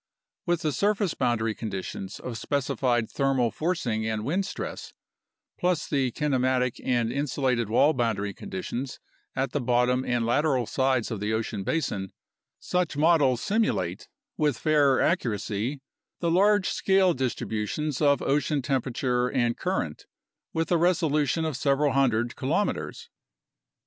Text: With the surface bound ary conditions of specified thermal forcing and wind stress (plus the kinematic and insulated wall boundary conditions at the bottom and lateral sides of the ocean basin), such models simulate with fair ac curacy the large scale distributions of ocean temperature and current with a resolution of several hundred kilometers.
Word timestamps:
With 0.47 0.63
the 0.63 0.71
surface 0.71 1.13
bound 1.13 1.41
ary 1.41 1.53
conditions 1.53 2.19
of 2.19 2.35
specified 2.35 3.07
thermal 3.07 3.51
forcing 3.51 4.03
and 4.07 4.25
wind 4.25 4.47
stress 4.47 4.93
(plus 5.59 5.87
the 5.87 6.09
kinematic 6.11 6.81
and 6.83 7.11
insulated 7.13 7.69
wall 7.69 7.93
boundary 7.93 8.33
conditions 8.33 8.99
at 9.35 9.51
the 9.51 9.61
bottom 9.61 10.03
and 10.03 10.25
lateral 10.25 10.65
sides 10.65 11.11
of 11.11 11.19
the 11.19 11.31
ocean 11.33 11.63
basin), 11.63 12.13
such 12.57 12.97
models 12.97 13.41
simulate 13.41 14.07
with 14.37 14.57
fair 14.57 14.99
ac 14.99 15.17
curacy 15.17 15.81
the 16.19 16.31
large 16.31 16.67
scale 16.67 17.13
distributions 17.13 18.01
of 18.01 18.23
ocean 18.23 18.63
temperature 18.63 19.27
and 19.27 19.55
current 19.55 20.07
with 20.51 20.71
a 20.71 20.77
resolution 20.77 21.45
of 21.45 21.55
several 21.55 21.91
hundred 21.93 22.35
kilometers. 22.35 23.11